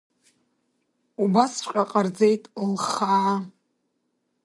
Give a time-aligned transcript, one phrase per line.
[1.23, 3.33] Убасҵәҟьа ҟарҵеит лхаа.